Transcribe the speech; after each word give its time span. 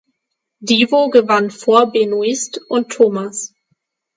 Divo 0.59 1.11
gewann 1.11 1.51
vor 1.51 1.91
Benoist 1.91 2.59
und 2.69 2.89
Thomas. 2.91 3.53